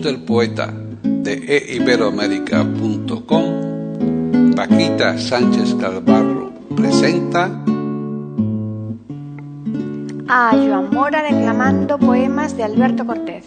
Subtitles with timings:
[0.00, 7.50] Del poeta de eiberoamérica.com, Paquita Sánchez Calvarro presenta
[10.28, 13.44] a Joan Mora declamando poemas de Alberto Cortés.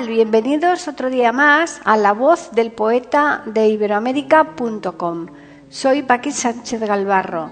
[0.00, 5.26] Bienvenidos otro día más a La Voz del Poeta de Iberoamérica.com.
[5.68, 7.50] Soy Paqui Sánchez Galvarro.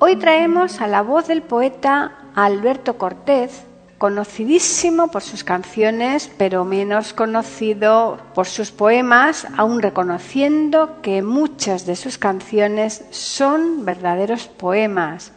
[0.00, 3.62] Hoy traemos a la voz del poeta Alberto Cortés,
[3.98, 11.94] conocidísimo por sus canciones, pero menos conocido por sus poemas, aun reconociendo que muchas de
[11.94, 15.30] sus canciones son verdaderos poemas.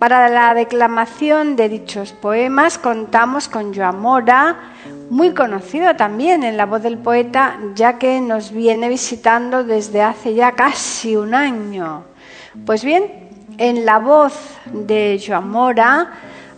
[0.00, 4.56] Para la declamación de dichos poemas contamos con Joan Mora,
[5.10, 10.34] muy conocido también en la voz del poeta, ya que nos viene visitando desde hace
[10.34, 12.04] ya casi un año.
[12.64, 14.32] Pues bien, en la voz
[14.72, 16.12] de Joan Mora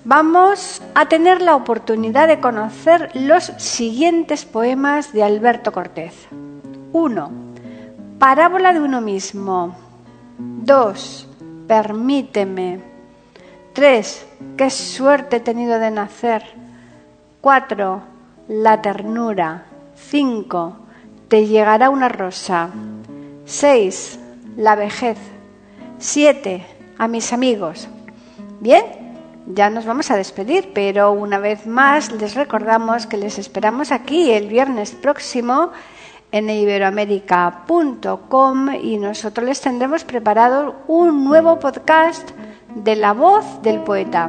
[0.05, 6.15] vamos a tener la oportunidad de conocer los siguientes poemas de Alberto Cortés.
[6.93, 7.31] 1.
[8.19, 9.75] Parábola de uno mismo.
[10.39, 11.29] 2.
[11.67, 12.81] Permíteme.
[13.73, 14.27] 3.
[14.59, 16.45] Qué suerte he tenido de nacer.
[17.41, 18.12] 4.
[18.53, 19.65] La ternura.
[19.95, 20.77] 5.
[21.29, 22.69] Te llegará una rosa.
[23.47, 24.19] 6.
[24.59, 25.17] La vejez.
[25.97, 26.63] 7.
[26.99, 27.89] A mis amigos.
[28.61, 28.85] Bien,
[29.47, 34.31] ya nos vamos a despedir, pero una vez más les recordamos que les esperamos aquí
[34.31, 35.71] el viernes próximo
[36.31, 42.33] en iberoamérica.com y nosotros les tendremos preparado un nuevo podcast
[42.75, 44.29] de la voz del poeta.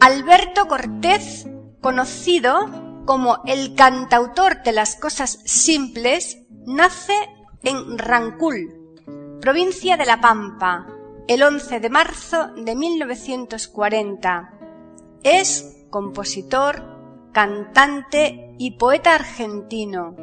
[0.00, 1.46] Alberto Cortés,
[1.80, 7.14] conocido como el cantautor de las cosas simples, nace
[7.62, 10.86] en Rancul, provincia de La Pampa,
[11.28, 14.52] el 11 de marzo de 1940.
[15.22, 20.14] Es compositor, cantante y poeta argentino.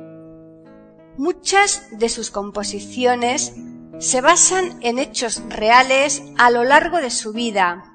[1.17, 3.55] Muchas de sus composiciones
[3.99, 7.92] se basan en hechos reales a lo largo de su vida,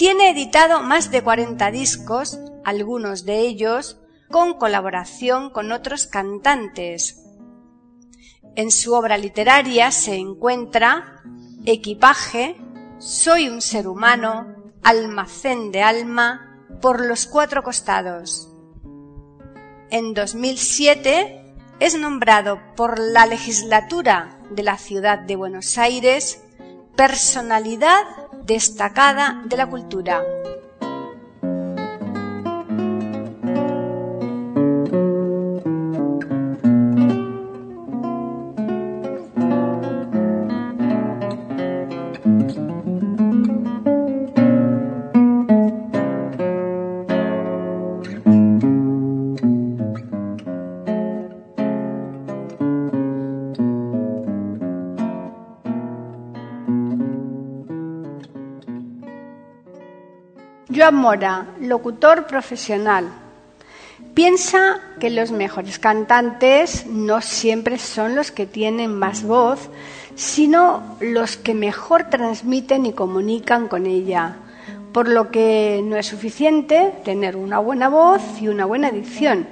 [0.00, 4.00] tiene editado más de 40 discos, algunos de ellos
[4.30, 7.22] con colaboración con otros cantantes.
[8.56, 11.22] En su obra literaria se encuentra
[11.66, 12.56] Equipaje,
[12.96, 18.48] Soy un ser humano, Almacén de alma, Por los cuatro costados.
[19.90, 26.42] En 2007 es nombrado por la legislatura de la ciudad de Buenos Aires
[26.96, 28.04] personalidad
[28.50, 30.24] destacada de la cultura.
[60.90, 63.08] Mora, locutor profesional.
[64.14, 69.70] Piensa que los mejores cantantes no siempre son los que tienen más voz,
[70.16, 74.36] sino los que mejor transmiten y comunican con ella.
[74.92, 79.46] Por lo que no es suficiente tener una buena voz y una buena dicción.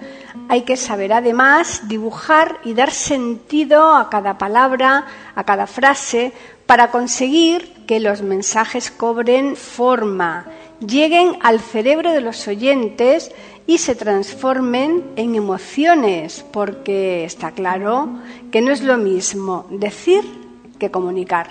[0.49, 5.06] Hay que saber además dibujar y dar sentido a cada palabra,
[5.37, 6.32] a cada frase,
[6.67, 10.44] para conseguir que los mensajes cobren forma,
[10.81, 13.33] lleguen al cerebro de los oyentes
[13.67, 18.09] y se transformen en emociones, porque está claro
[18.51, 20.25] que no es lo mismo decir
[20.79, 21.49] que comunicar.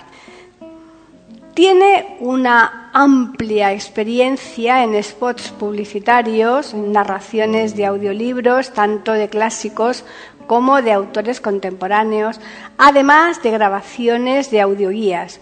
[1.54, 10.04] Tiene una amplia experiencia en spots publicitarios, en narraciones de audiolibros, tanto de clásicos
[10.46, 12.40] como de autores contemporáneos,
[12.78, 15.40] además de grabaciones de audioguías.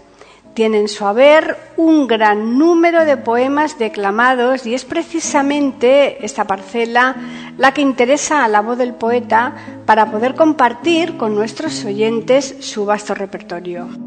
[0.57, 7.15] Tiene en su haber un gran número de poemas declamados y es precisamente esta parcela
[7.59, 9.53] la que interesa a la voz del poeta
[9.85, 14.06] para poder compartir con nuestros oyentes su vasto repertorio.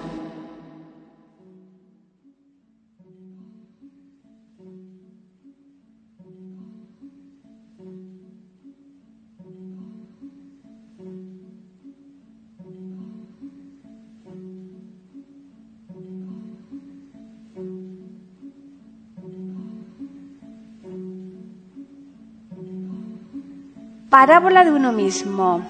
[24.11, 25.65] Parábola de uno mismo.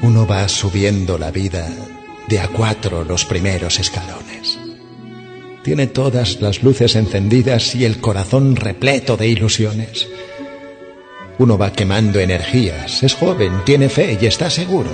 [0.00, 1.68] Uno va subiendo la vida
[2.26, 4.58] de a cuatro los primeros escalones.
[5.62, 10.08] Tiene todas las luces encendidas y el corazón repleto de ilusiones.
[11.36, 14.92] Uno va quemando energías, es joven, tiene fe y está seguro.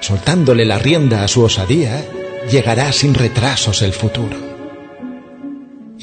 [0.00, 2.04] Soltándole la rienda a su osadía,
[2.50, 4.53] llegará sin retrasos el futuro.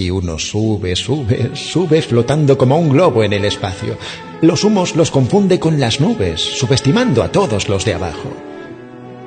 [0.02, 4.00] Y uno sube, sube, sube flotando como un globo en el espacio.
[4.42, 8.34] Los humos los confunde con las nubes, subestimando a todos los de abajo.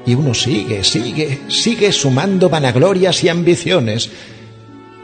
[0.04, 4.10] Y uno sigue, sigue, sigue sumando vanaglorias y ambiciones.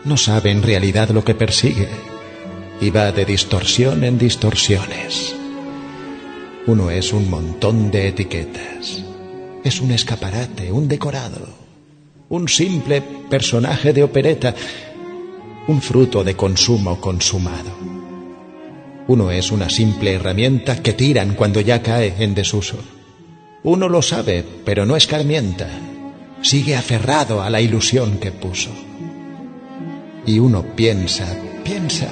[0.04, 1.88] No sabe en realidad lo que persigue.
[2.80, 5.36] Y va de distorsión en distorsiones.
[6.66, 9.04] Uno es un montón de etiquetas.
[9.62, 11.46] Es un escaparate, un decorado,
[12.28, 14.52] un simple personaje de opereta
[15.66, 17.70] un fruto de consumo consumado.
[19.06, 22.76] Uno es una simple herramienta que tiran cuando ya cae en desuso.
[23.62, 25.68] Uno lo sabe, pero no escarmienta.
[26.42, 28.70] Sigue aferrado a la ilusión que puso.
[30.26, 31.26] Y uno piensa,
[31.64, 32.08] piensa,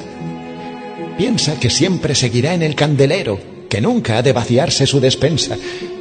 [1.17, 5.57] piensa que siempre seguirá en el candelero, que nunca ha de vaciarse su despensa,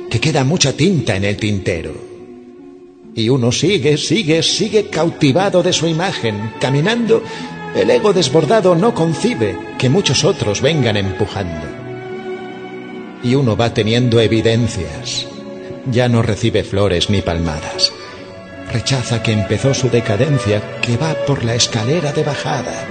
[0.09, 2.16] que queda mucha tinta en el tintero
[3.17, 7.23] y uno sigue, sigue, sigue cautivado de su imagen, caminando.
[7.75, 11.65] El ego desbordado no concibe que muchos otros vengan empujando.
[13.23, 15.27] Y uno va teniendo evidencias.
[15.91, 17.91] Ya no recibe flores ni palmadas.
[18.71, 22.87] Rechaza que empezó su decadencia, que va por la escalera de bajada.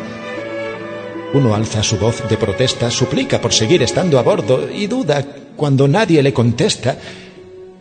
[1.34, 5.86] Uno alza su voz de protesta, suplica por seguir estando a bordo y duda cuando
[5.86, 6.98] nadie le contesta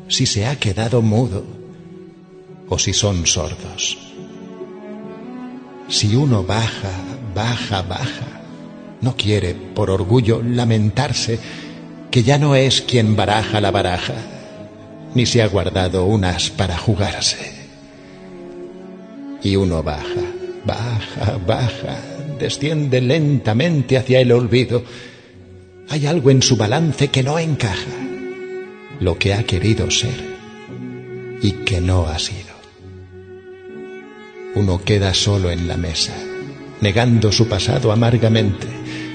[0.08, 1.65] si se ha quedado mudo
[2.70, 3.98] o si son sordos.
[5.88, 6.92] Si uno baja,
[7.34, 8.42] baja, baja,
[9.02, 11.40] no quiere, por orgullo, lamentarse
[12.10, 14.16] que ya no es quien baraja la baraja,
[15.14, 17.54] ni se ha guardado unas para jugarse.
[19.44, 20.24] Y uno baja,
[20.66, 22.00] baja, baja,
[22.40, 24.84] desciende lentamente hacia el olvido.
[25.90, 27.92] Hay algo en su balance que no encaja,
[29.00, 30.36] lo que ha querido ser
[31.42, 32.55] y que no ha sido
[34.56, 36.14] uno queda solo en la mesa,
[36.82, 38.68] negando su pasado amargamente.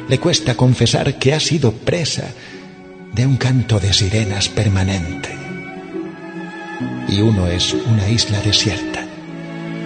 [0.08, 2.32] Le cuesta confesar que ha sido presa
[3.12, 5.30] de un canto de sirenas permanente.
[7.08, 9.04] Y uno es una isla desierta,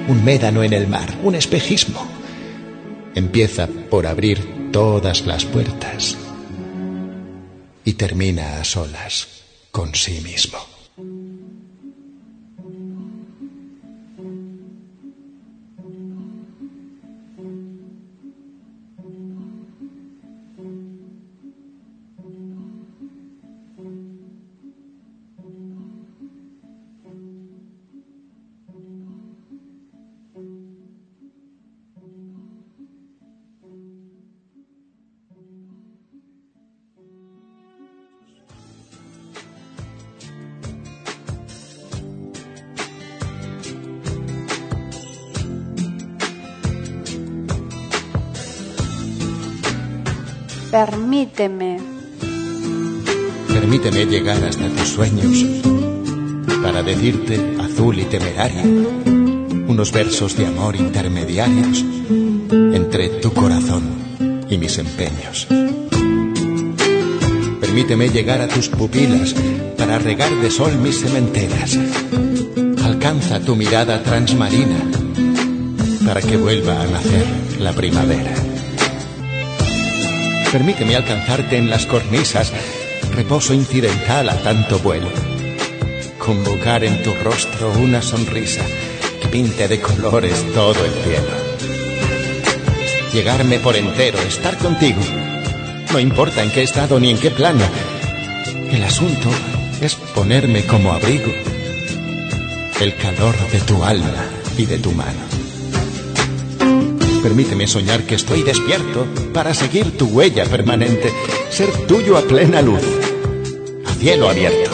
[0.08, 2.06] un médano en el mar, un espejismo.
[3.14, 6.16] Empieza por abrir todas las puertas
[7.84, 9.28] y termina a solas
[9.70, 10.73] con sí mismo.
[50.74, 51.78] Permíteme.
[53.46, 55.44] Permíteme llegar hasta tus sueños
[56.64, 58.64] para decirte, azul y temeraria,
[59.68, 61.84] unos versos de amor intermediarios
[62.50, 63.84] entre tu corazón
[64.50, 65.46] y mis empeños.
[67.60, 69.32] Permíteme llegar a tus pupilas
[69.78, 71.78] para regar de sol mis sementeras.
[72.82, 74.90] Alcanza tu mirada transmarina
[76.04, 77.26] para que vuelva a nacer
[77.60, 78.43] la primavera.
[80.54, 82.52] Permíteme alcanzarte en las cornisas,
[83.12, 85.08] reposo incidental a tanto vuelo.
[86.16, 88.64] Convocar en tu rostro una sonrisa
[89.20, 91.26] que pinte de colores todo el cielo.
[93.12, 95.00] Llegarme por entero, estar contigo.
[95.92, 97.64] No importa en qué estado ni en qué plano.
[98.70, 99.30] El asunto
[99.80, 101.32] es ponerme como abrigo
[102.80, 104.24] el calor de tu alma
[104.56, 105.33] y de tu mano.
[107.24, 111.10] Permíteme soñar que estoy despierto para seguir tu huella permanente,
[111.48, 112.82] ser tuyo a plena luz,
[113.86, 114.70] a cielo abierto,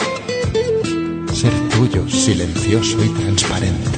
[1.33, 3.91] ser tuyo silencioso y transparente.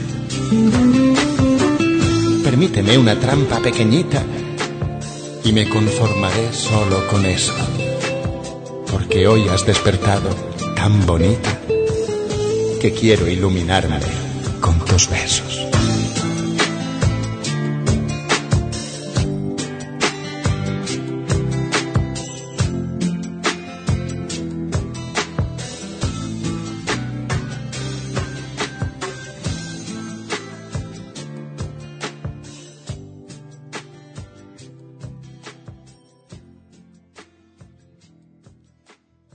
[2.44, 4.22] Permíteme una trampa pequeñita
[5.44, 7.54] y me conformaré solo con eso,
[8.90, 10.28] porque hoy has despertado
[10.76, 11.58] tan bonita
[12.82, 13.98] que quiero iluminarme
[14.60, 15.51] con tus besos.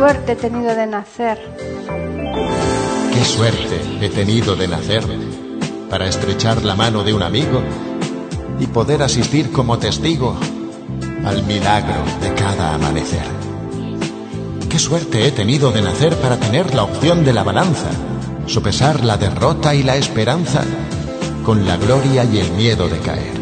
[0.00, 1.38] suerte he tenido de nacer.
[3.12, 5.04] Qué suerte he tenido de nacer
[5.90, 7.60] para estrechar la mano de un amigo
[8.58, 10.38] y poder asistir como testigo
[11.22, 13.26] al milagro de cada amanecer.
[14.70, 17.90] Qué suerte he tenido de nacer para tener la opción de la balanza,
[18.46, 20.62] sopesar la derrota y la esperanza
[21.44, 23.34] con la gloria y el miedo de caer.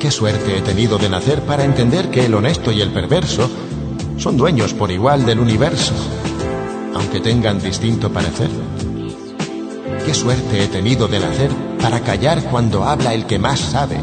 [0.00, 3.48] Qué suerte he tenido de nacer para entender que el honesto y el perverso
[4.18, 5.94] son dueños por igual del universo,
[6.94, 8.50] aunque tengan distinto parecer.
[10.04, 13.98] Qué suerte he tenido de nacer para callar cuando habla el que más sabe.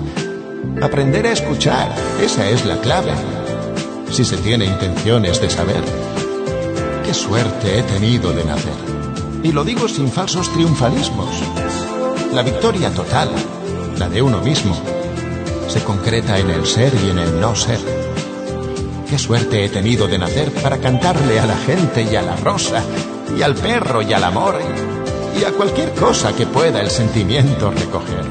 [0.82, 3.12] Aprender a escuchar, esa es la clave,
[4.12, 5.84] si se tiene intenciones de saber.
[7.06, 8.74] Qué suerte he tenido de nacer.
[9.44, 11.30] Y lo digo sin falsos triunfalismos.
[12.34, 13.30] La victoria total,
[14.00, 14.76] la de uno mismo,
[15.68, 18.05] se concreta en el ser y en el no ser.
[19.10, 22.84] Qué suerte he tenido de nacer para cantarle a la gente y a la rosa,
[23.38, 24.60] y al perro y al amor,
[25.40, 28.26] y, a cualquier cosa que pueda el sentimiento recoger.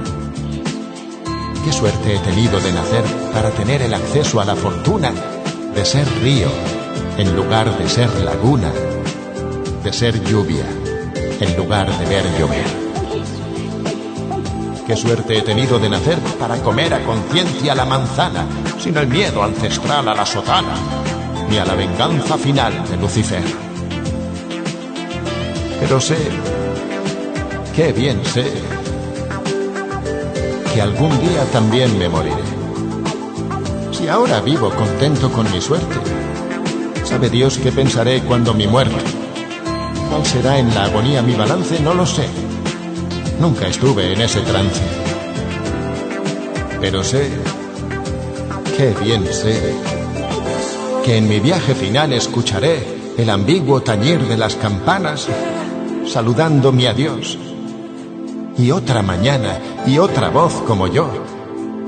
[1.65, 5.13] Qué suerte he tenido de nacer para tener el acceso a la fortuna
[5.75, 6.49] de ser río
[7.19, 8.73] en lugar de ser laguna,
[9.83, 10.65] de ser lluvia
[11.41, 12.85] en lugar de ver llover.
[14.87, 18.47] Qué suerte he tenido de nacer para comer a conciencia la manzana,
[18.85, 20.75] sin el miedo ancestral a la sotana,
[21.49, 23.43] ni a la venganza final de Lucifer.
[25.81, 26.19] Pero sé,
[27.75, 28.45] qué bien sé,
[30.75, 32.45] que algún día también me moriré.
[33.91, 35.97] Si ahora vivo contento con mi suerte,
[37.05, 39.03] sabe Dios qué pensaré cuando mi muerte.
[40.11, 41.81] ¿Cuál será en la agonía mi balance?
[41.81, 42.29] No lo sé.
[43.41, 44.83] Nunca estuve en ese trance.
[46.83, 47.31] Pero sé,
[48.77, 49.75] qué bien sé,
[51.05, 52.83] que en mi viaje final escucharé
[53.17, 55.29] el ambiguo tañir de las campanas
[56.07, 57.39] saludando mi adiós.
[58.57, 61.09] Y otra mañana y otra voz como yo,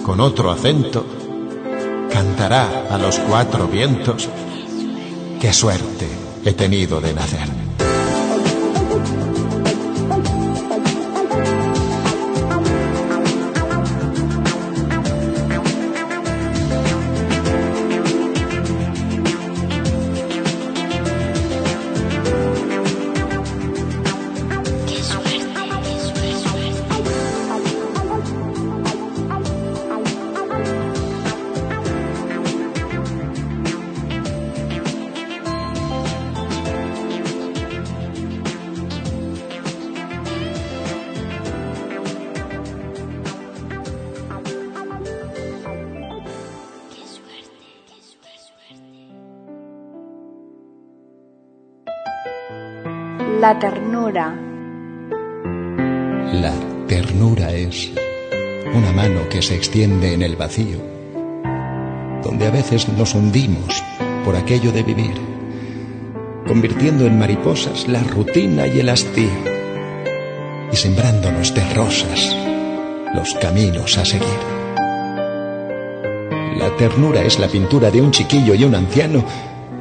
[0.04, 1.04] con otro acento,
[2.10, 4.28] cantará a los cuatro vientos.
[5.40, 6.06] Qué suerte
[6.44, 7.55] he tenido de nacer.
[53.46, 54.34] La ternura.
[56.32, 56.52] La
[56.88, 57.92] ternura es
[58.74, 60.78] una mano que se extiende en el vacío,
[62.24, 63.84] donde a veces nos hundimos
[64.24, 65.14] por aquello de vivir,
[66.44, 69.38] convirtiendo en mariposas la rutina y el hastío,
[70.72, 72.36] y sembrándonos de rosas
[73.14, 74.40] los caminos a seguir.
[76.58, 79.22] La ternura es la pintura de un chiquillo y un anciano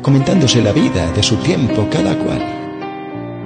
[0.04, 2.65] comentándose la vida de su tiempo cada cual.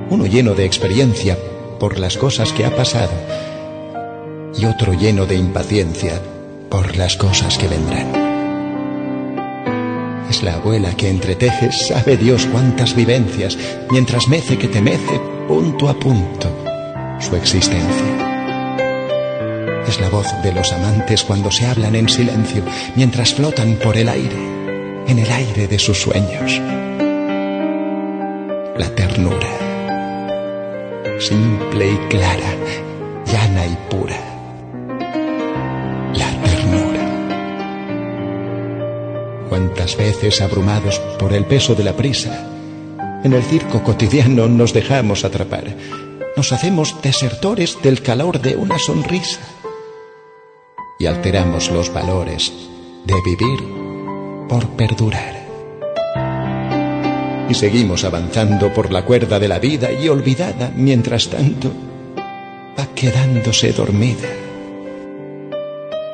[0.09, 1.37] Uno lleno de experiencia
[1.79, 3.11] por las cosas que ha pasado
[4.57, 6.21] y otro lleno de impaciencia
[6.69, 8.29] por las cosas que vendrán.
[10.29, 13.57] Es la abuela que entreteje, sabe Dios cuántas vivencias,
[13.89, 16.49] mientras mece que te mece punto a punto
[17.19, 18.27] su existencia.
[19.87, 22.63] Es la voz de los amantes cuando se hablan en silencio,
[22.95, 24.59] mientras flotan por el aire
[25.09, 26.61] en el aire de sus sueños.
[28.77, 29.47] La ternura,
[31.19, 32.55] simple y clara,
[33.25, 34.17] llana y pura.
[36.13, 37.05] La ternura.
[39.49, 42.47] Cuántas veces abrumados por el peso de la prisa,
[43.23, 45.75] en el circo cotidiano nos dejamos atrapar.
[46.37, 49.41] Nos hacemos desertores del calor de una sonrisa
[50.99, 52.53] y alteramos los valores
[53.05, 53.59] de vivir
[54.47, 55.38] por perdurar.
[57.49, 61.71] Y seguimos avanzando por la cuerda de la vida y olvidada, mientras tanto,
[62.77, 64.29] va quedándose dormida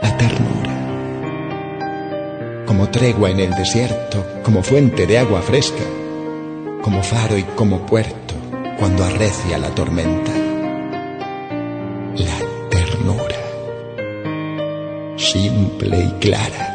[0.01, 0.71] la ternura.
[2.65, 5.83] Como tregua en el desierto, como fuente de agua fresca,
[6.81, 8.33] como faro y como puerto
[8.79, 10.31] cuando arrecia la tormenta.
[12.15, 13.35] La ternura,
[15.17, 16.74] simple y clara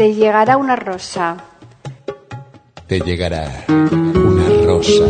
[0.00, 1.36] Te llegará una rosa.
[2.86, 5.04] Te llegará una rosa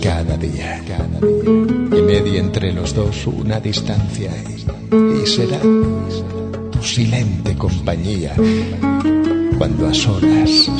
[0.00, 0.80] cada día.
[1.90, 8.36] Y media entre los dos una distancia y, y será tu silente compañía
[9.58, 10.70] cuando a solas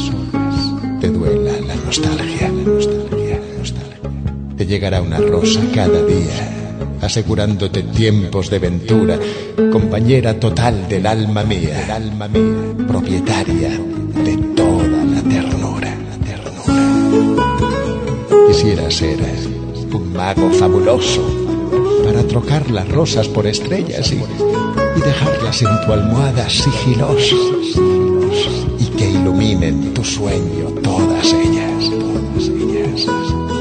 [1.01, 4.11] te duela la nostalgia, la nostalgia, la nostalgia.
[4.59, 6.61] Te llegará una rosa cada día
[7.03, 9.19] asegurándote tiempos de ventura,
[9.73, 13.71] compañera total del alma mía, el alma mía, propietaria
[14.25, 15.97] de toda la ternura.
[18.49, 19.21] Quisiera ser
[19.95, 21.23] un mago fabuloso
[22.05, 27.39] para trocar las rosas por estrellas y, y dejarlas en tu almohada sigilosas
[28.81, 33.07] y que iluminen tu sueño todas ellas, todas ellas.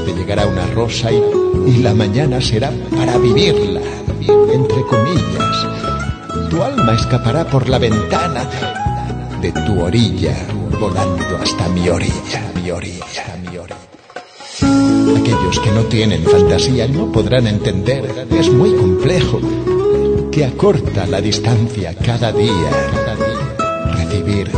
[0.06, 1.22] Te llegará una rosa y
[1.66, 3.80] y la mañana será para vivirla,
[4.52, 5.56] entre comillas.
[6.48, 8.79] Tu alma escapará por la ventana
[9.40, 10.36] de tu orilla,
[10.78, 15.20] volando hasta mi orilla, mi orilla, mi orilla.
[15.20, 19.40] Aquellos que no tienen fantasía no podrán entender, es muy complejo,
[20.30, 22.70] que acorta la distancia cada día,
[23.94, 24.50] recibir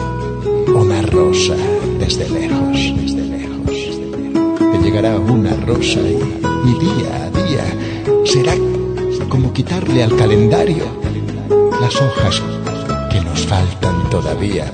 [0.74, 1.54] una rosa
[1.98, 4.72] desde lejos, desde lejos.
[4.72, 7.64] Te llegará una rosa y y día a día
[8.24, 8.54] será
[9.28, 10.84] como quitarle al calendario
[11.80, 12.42] las hojas
[13.46, 14.70] faltan todavía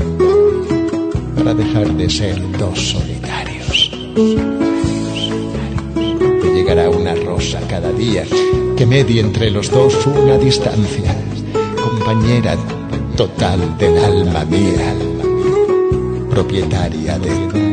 [1.37, 3.90] para dejar de ser dos solitarios.
[6.42, 8.24] Te llegará una rosa cada día
[8.76, 11.14] que medie entre los dos una distancia,
[11.83, 12.57] compañera
[13.16, 14.94] total del alma mía,
[16.31, 17.67] propietaria de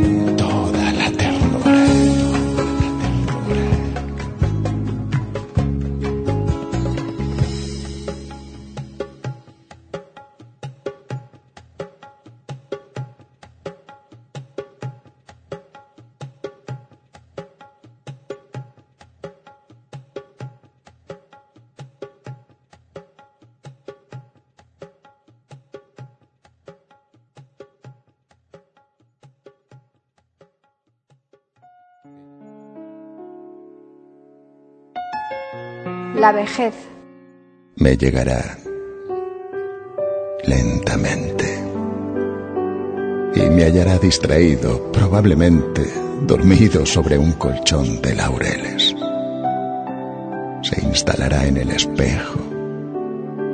[36.18, 36.74] La vejez.
[37.76, 38.58] Me llegará
[40.46, 41.46] lentamente
[43.36, 45.84] y me hallará distraído, probablemente
[46.22, 48.96] dormido sobre un colchón de laureles.
[50.62, 52.40] Se instalará en el espejo,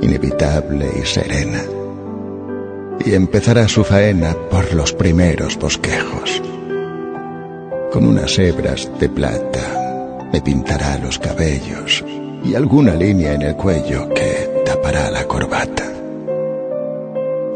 [0.02, 1.64] inevitable y serena,
[3.04, 6.44] y empezará su faena por los primeros bosquejos.
[7.92, 12.06] Con unas hebras de plata me pintará los cabellos
[12.44, 15.92] y alguna línea en el cuello que tapará la corbata.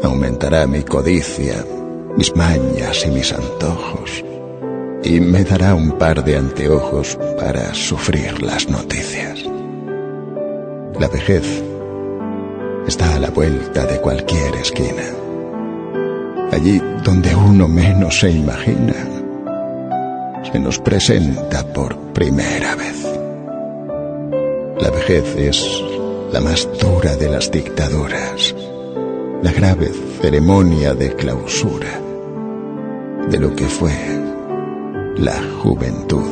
[0.02, 1.64] Aumentará mi codicia
[2.16, 4.24] mis mañas y mis antojos,
[5.04, 9.44] y me dará un par de anteojos para sufrir las noticias.
[10.98, 11.62] La vejez
[12.86, 15.04] está a la vuelta de cualquier esquina.
[16.52, 18.94] Allí donde uno menos se imagina,
[20.50, 22.85] se nos presenta por primera vez.
[25.08, 25.84] Es
[26.32, 28.52] la más dura de las dictaduras,
[29.40, 32.00] la grave ceremonia de clausura
[33.30, 33.92] de lo que fue
[35.16, 36.28] la juventud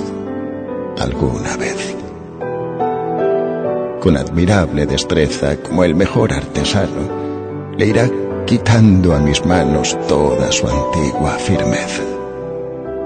[0.99, 1.95] alguna vez.
[4.01, 8.11] Con admirable destreza, como el mejor artesano, le irá
[8.45, 12.13] quitando a mis manos toda su antigua firmeza.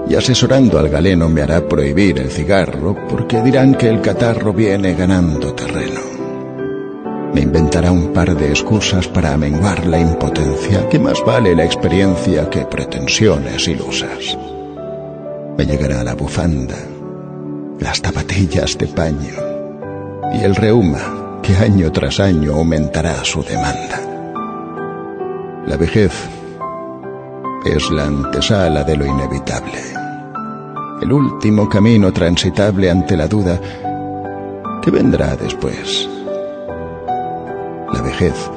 [0.09, 4.95] Y asesorando al galeno me hará prohibir el cigarro porque dirán que el catarro viene
[4.95, 6.01] ganando terreno.
[7.33, 12.49] Me inventará un par de excusas para amenguar la impotencia, que más vale la experiencia
[12.49, 14.35] que pretensiones ilusas.
[15.55, 16.77] Me llegará la bufanda,
[17.79, 19.35] las zapatillas de paño
[20.33, 24.01] y el reuma que año tras año aumentará su demanda.
[25.67, 26.11] La vejez
[27.65, 29.98] es la antesala de lo inevitable,
[31.01, 33.59] el último camino transitable ante la duda
[34.81, 36.09] que vendrá después
[37.93, 38.51] la vejez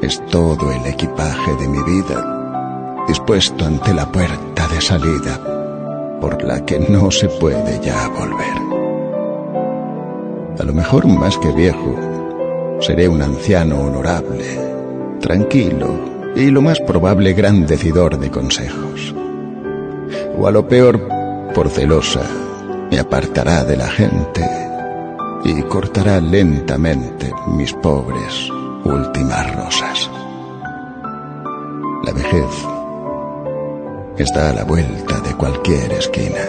[0.00, 6.64] es todo el equipaje de mi vida, dispuesto ante la puerta de salida, por la
[6.64, 8.58] que no se puede ya volver.
[10.60, 11.96] A lo mejor más que viejo,
[12.80, 14.46] seré un anciano honorable,
[15.20, 15.88] tranquilo
[16.36, 19.14] y lo más probable gran decidor de consejos.
[20.38, 21.08] O a lo peor,
[21.58, 22.22] por celosa,
[22.88, 24.48] me apartará de la gente
[25.44, 28.48] y cortará lentamente mis pobres
[28.84, 30.08] últimas rosas.
[32.04, 32.46] La vejez
[34.18, 36.44] está a la vuelta de cualquier esquina.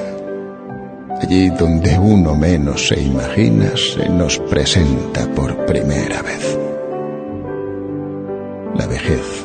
[1.19, 6.59] Allí donde uno menos se imagina, se nos presenta por primera vez.
[8.75, 9.43] La vejez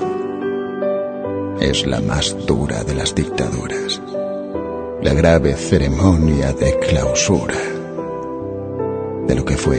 [1.59, 4.03] es la más dura de las dictaduras,
[5.05, 7.55] la grave ceremonia de clausura
[9.27, 9.79] de lo que fue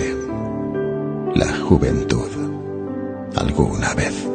[1.33, 2.29] la juventud
[3.35, 4.34] alguna vez.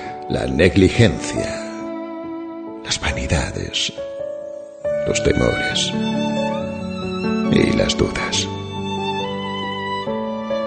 [0.31, 1.61] la negligencia,
[2.85, 3.91] las vanidades
[5.05, 5.91] los temores
[7.51, 8.47] y las dudas.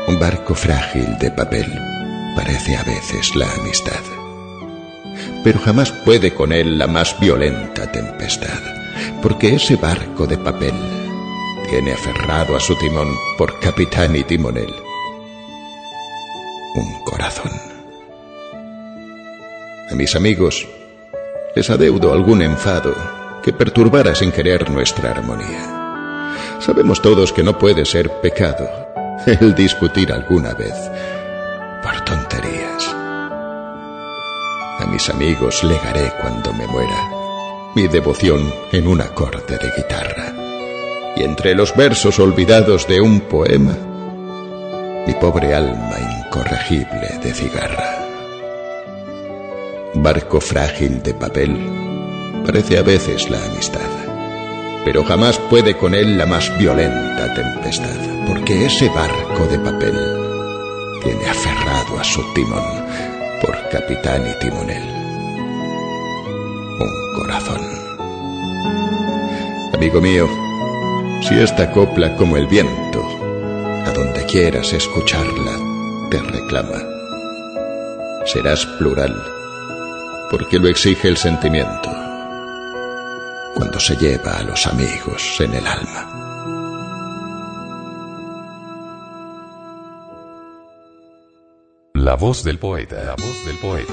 [0.06, 1.66] Un barco frágil de papel
[2.36, 4.02] parece a veces la amistad,
[5.42, 8.60] pero jamás puede con él la más violenta tempestad,
[9.22, 10.74] porque ese barco de papel
[11.70, 14.74] tiene aferrado a su timón por capitán y timonel
[16.74, 17.73] un corazón.
[19.94, 20.66] A mis amigos
[21.54, 22.96] les adeudo algún enfado
[23.44, 26.34] que perturbara sin querer nuestra armonía.
[26.58, 28.68] Sabemos todos que no puede ser pecado
[29.24, 30.74] el discutir alguna vez
[31.80, 32.88] por tonterías.
[34.80, 37.08] A mis amigos legaré cuando me muera
[37.76, 40.34] mi devoción en un acorde de guitarra.
[41.14, 43.76] Y entre los versos olvidados de un poema,
[45.06, 45.94] mi pobre alma
[46.26, 48.03] incorregible de cigarra.
[49.94, 51.56] Barco frágil de papel,
[52.44, 53.80] parece a veces la amistad.
[54.84, 59.94] pero jamás puede con él la más violenta tempestad, porque ese barco de papel
[61.02, 62.84] tiene aferrado a su timón
[63.40, 64.82] por capitán y timonel
[66.80, 67.60] un corazón.
[69.74, 70.28] Amigo mío,
[71.22, 73.02] si esta copla como el viento,
[73.86, 75.52] a donde quieras escucharla,
[76.10, 76.82] te reclama,
[78.26, 79.14] serás plural,
[80.30, 81.90] porque lo exige el sentimiento
[83.54, 86.10] cuando se lleva a los amigos en el alma.
[91.94, 93.92] La voz del poeta, la voz del poeta.